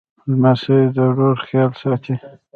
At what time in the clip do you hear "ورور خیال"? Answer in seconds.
1.09-1.71